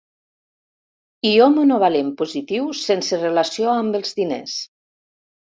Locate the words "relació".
3.21-3.71